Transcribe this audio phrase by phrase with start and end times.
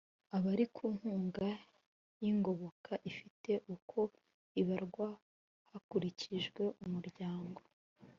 [0.37, 1.47] Abari ku nkunga
[2.21, 3.99] y’ingoboka ifite uko
[4.61, 5.07] ibarwa
[5.69, 7.61] hakurikijwe umuryango